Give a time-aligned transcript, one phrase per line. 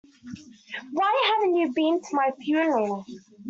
[0.93, 3.05] Why haven't you been to my funeral?